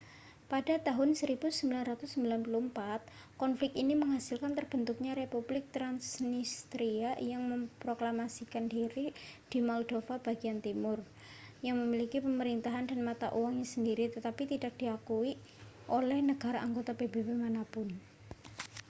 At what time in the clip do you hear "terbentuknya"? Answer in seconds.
4.57-5.13